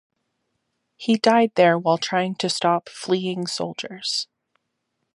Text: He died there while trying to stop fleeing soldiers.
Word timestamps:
He 0.97 1.17
died 1.19 1.51
there 1.53 1.77
while 1.77 1.99
trying 1.99 2.33
to 2.37 2.49
stop 2.49 2.89
fleeing 2.89 3.45
soldiers. 3.45 4.27